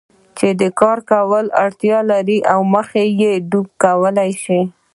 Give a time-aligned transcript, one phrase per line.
[0.37, 4.61] چې د کار کولو وړتیا لري او مخه يې ډب کولای شي.